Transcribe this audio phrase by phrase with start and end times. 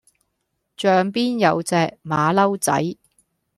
[0.03, 0.03] 象
[1.13, 2.97] 邊有隻馬騮仔